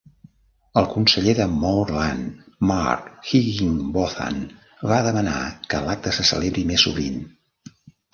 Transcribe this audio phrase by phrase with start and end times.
[0.81, 2.39] El conseller de Moreland,
[2.71, 4.39] Mark Higginbotham
[4.93, 5.37] va demanar
[5.75, 7.21] que l'acte se celebri més sovint.